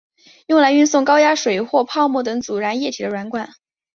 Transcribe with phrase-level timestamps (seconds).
[0.15, 3.53] 是用来运送高压水或泡沫等阻燃液体的软管。